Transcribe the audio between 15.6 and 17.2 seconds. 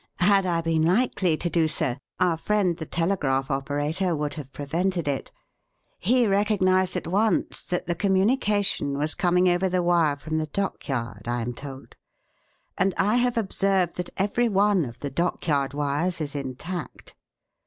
wires is intact.